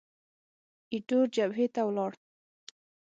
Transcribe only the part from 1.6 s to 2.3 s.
ته ولاړ.